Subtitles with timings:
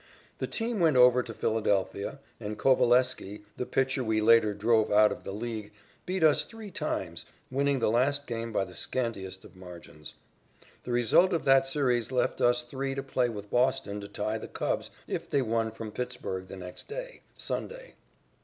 [0.39, 5.23] The team went over to Philadelphia, and Coveleski, the pitcher we later drove out of
[5.23, 5.73] the League,
[6.07, 10.15] beat us three times, winning the last game by the scantiest of margins.
[10.85, 14.47] The result of that series left us three to play with Boston to tie the
[14.47, 17.93] Cubs if they won from Pittsburg the next day, Sunday.